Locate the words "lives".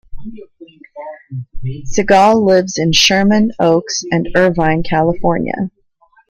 2.43-2.79